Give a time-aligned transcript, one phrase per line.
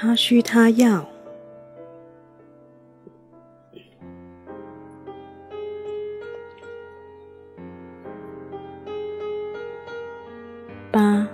[0.00, 1.04] 他需他要。
[10.92, 11.26] 八，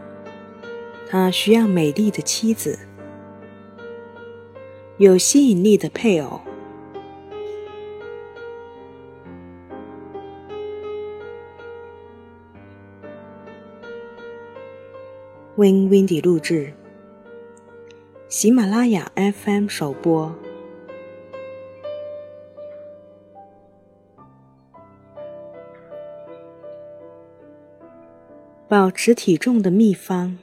[1.07, 2.79] 他需要美丽的妻子，
[4.96, 6.41] 有吸引力的配偶。
[15.57, 16.73] Win Windy 录制，
[18.37, 20.35] 喜马拉雅 FM 首播。
[28.67, 30.37] 保持体重的秘方。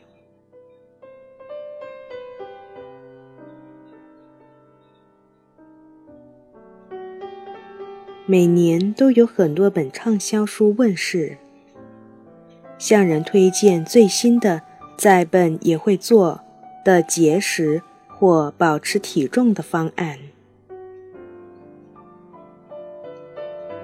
[8.26, 11.38] 每年都有很多本畅销书问世，
[12.78, 14.62] 向人推荐最新的。
[14.98, 16.40] 再笨也会做
[16.84, 20.18] 的节食或保持体重的方案。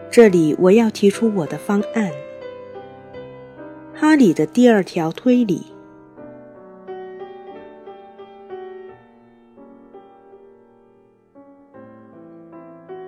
[0.09, 2.11] 这里我要提出我的方案。
[3.93, 5.73] 哈里的第二条推理：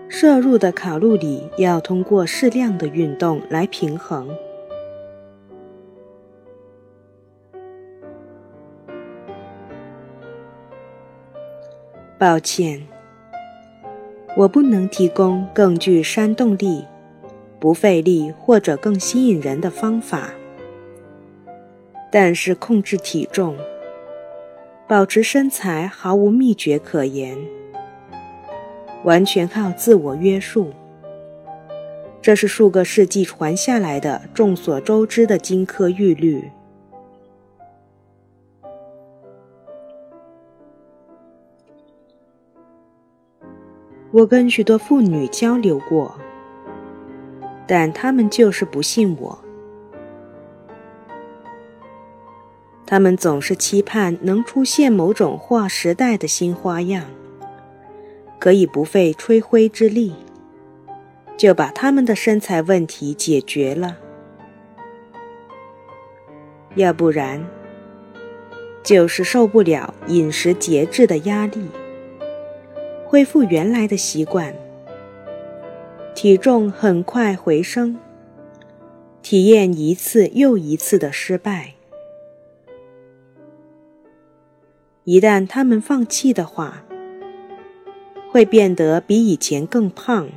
[0.07, 4.29] 摄入的卡路里要通过适量的运动来平衡。
[12.19, 12.85] 抱歉，
[14.35, 16.83] 我不能提供更具煽动力、
[17.61, 20.31] 不费力或者更吸引人的方法。
[22.11, 23.55] 但是控制体重、
[24.85, 27.37] 保持身材毫无秘诀可言，
[29.05, 30.73] 完全靠自我约束。
[32.21, 36.51] 这是数个世纪传下来的众所周知的金科玉律。
[44.11, 46.17] 我跟许多妇女交流过，
[47.67, 49.39] 但她们就是不信我。
[52.87, 57.05] 她们总是期盼能出现某种划时代的新花样，
[58.39, 60.15] 可以不费吹灰之力
[61.37, 63.97] 就把他们的身材问题解决了。
[66.73, 67.45] 要不然，
[68.81, 71.67] 就是受不了饮食节制的压力。
[73.09, 74.53] 恢复原来的习惯，
[76.13, 77.97] 体重很快回升，
[79.23, 81.73] 体验一次又一次的失败。
[85.05, 86.83] 一旦他们放弃的话，
[88.29, 90.29] 会变得比以前更胖。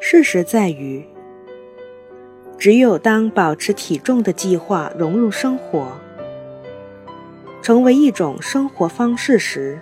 [0.00, 1.11] 事实在于。
[2.62, 5.98] 只有当保持体重的计划融入生活，
[7.60, 9.80] 成为一种生活方式时，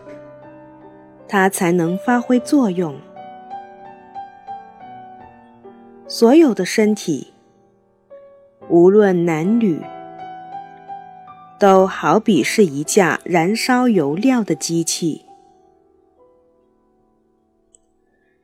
[1.28, 2.98] 它才能发挥作用。
[6.08, 7.34] 所有的身体，
[8.70, 9.82] 无论男女，
[11.58, 15.26] 都好比是一架燃烧油料的机器。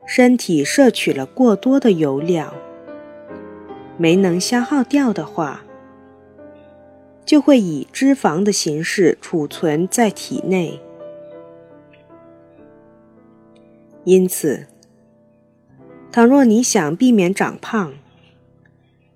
[0.05, 2.53] 身体摄取了过多的油料。
[3.97, 5.63] 没能消耗掉的话，
[7.25, 10.81] 就会以脂肪的形式储存在体内。
[14.05, 14.67] 因此，
[16.13, 17.95] 倘若你想避免长胖，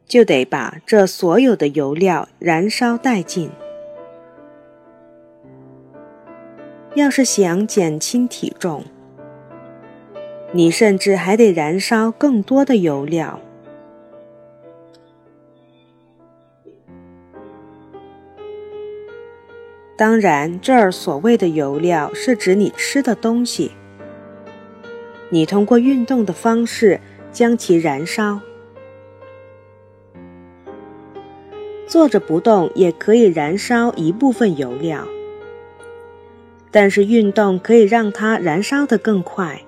[0.06, 3.50] 就得把这所有的油料燃烧殆尽。
[6.96, 8.84] 要是想减轻体重，
[10.52, 13.38] 你甚至还得燃烧更多的油料。
[20.00, 23.72] 当然，这儿所谓的油料是指你吃的东西。
[25.28, 26.98] 你通过运动的方式
[27.30, 28.40] 将其燃烧。
[31.86, 35.06] 坐着不动也可以燃烧一部分油料，
[36.70, 39.60] 但是运动可以让它燃烧得更快。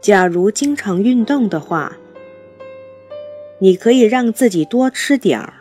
[0.00, 1.96] 假如经常运动的话，
[3.60, 5.55] 你可以让自己多吃点儿。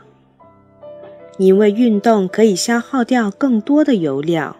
[1.37, 4.55] 因为运动可以消耗掉更多的油料。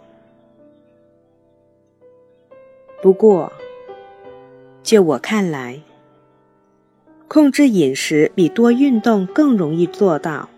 [3.02, 3.52] 不过，
[4.84, 5.80] 就我看来，
[7.28, 10.50] 控制饮食比多运动更容易做到。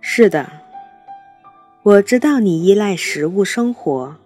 [0.00, 0.48] 是的，
[1.82, 4.16] 我知道你依赖食物生活。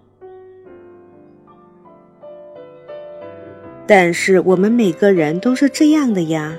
[3.88, 6.58] 但是我们每个人都是这样的呀。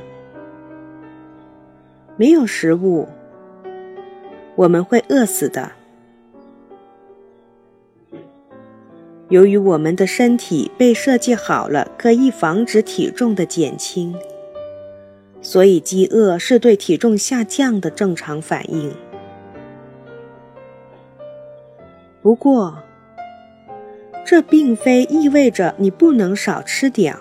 [2.17, 3.07] 没有食物，
[4.55, 5.71] 我们会饿死的。
[9.29, 14.15] 由于我们的身体被设计好了，可以防止体重的减轻，
[15.39, 18.91] 所以饥饿是对体重下降的正常反应。
[22.23, 22.79] 不过，
[24.29, 27.15] 这并非意味着你不能少吃点，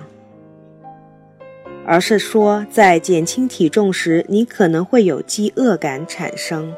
[1.86, 6.70] 而是说在减轻体重时，你可能会有饥饿感产生。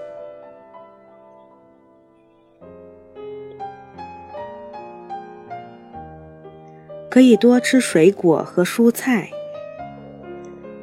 [7.09, 9.29] 可以多吃水果和蔬菜，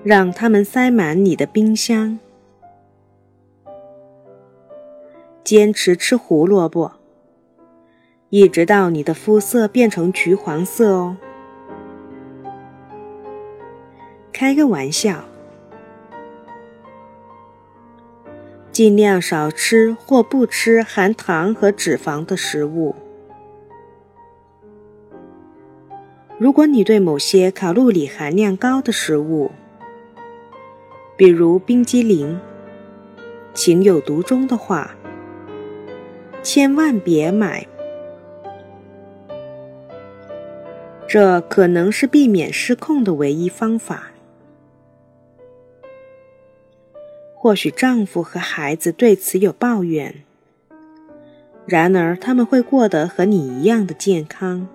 [0.03, 2.19] 让它们塞满你的冰箱。
[5.45, 6.96] 坚持吃胡萝卜，
[8.29, 11.15] 一直到你的肤色变成橘黄色哦。
[14.33, 15.23] 开个玩笑，
[18.69, 22.93] 尽量少吃或不吃含糖和脂肪的食物。
[26.37, 29.49] 如果你对某些卡路里含量高的食物，
[31.15, 32.37] 比如冰激凌，
[33.53, 34.95] 情有独钟的话，
[36.43, 37.65] 千万别买。
[41.19, 44.11] 这可能是避免失控的唯一方法。
[47.33, 50.13] 或许丈夫和孩子对此有抱怨，
[51.65, 54.67] 然而他们会过得和你一样的健康。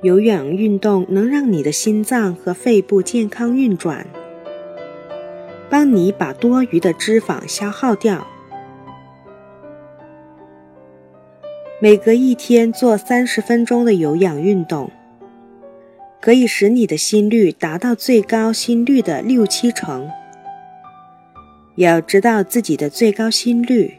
[0.00, 4.06] 有氧运动能让你的心脏和肺部健康运转，
[5.68, 8.26] 帮你把多余的脂肪消耗掉。
[11.82, 14.88] 每隔一天做三十分钟的有氧运动，
[16.20, 20.08] 可以使你的心率达到最高心率的六七成。
[21.74, 23.98] 要知道自己的最高心率，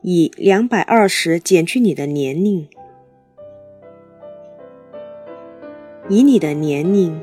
[0.00, 2.66] 以两百二十减去你的年龄。
[6.08, 7.20] 以你的年龄，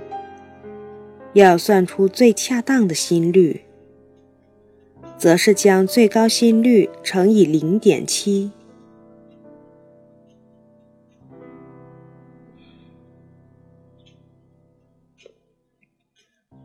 [1.34, 3.62] 要算出最恰当的心率，
[5.18, 8.52] 则是将最高心率乘以零点七。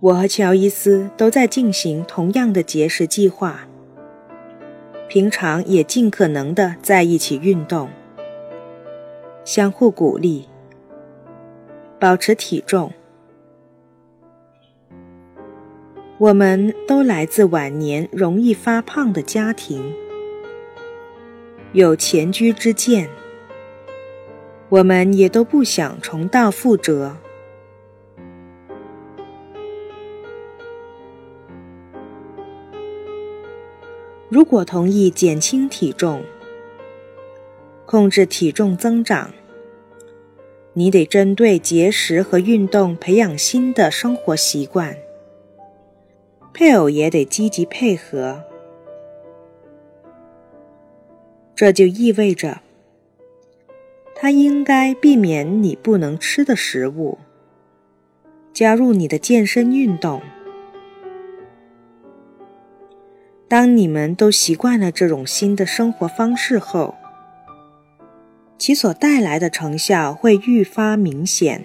[0.00, 3.66] 我和乔伊斯都在进行同样的节食计划，
[5.08, 7.88] 平常也尽可能的在一起运动，
[9.44, 10.46] 相互鼓励。
[11.98, 12.92] 保持体重。
[16.18, 19.92] 我们都来自晚年容易发胖的家庭，
[21.72, 23.10] 有前车之鉴。
[24.68, 27.16] 我们也都不想重蹈覆辙。
[34.30, 36.22] 如果同意减轻体重，
[37.86, 39.32] 控制体重增长。
[40.74, 44.96] 你得针对节食和运动培养新的生活习惯，
[46.52, 48.44] 配偶也得积极配合。
[51.56, 52.60] 这就意味着，
[54.14, 57.18] 他应该避免你不能吃的食物，
[58.52, 60.20] 加入你的健身运动。
[63.48, 66.94] 当你们都习惯了这种新的生活方式后，
[68.58, 71.64] 其所带来的成效会愈发明显。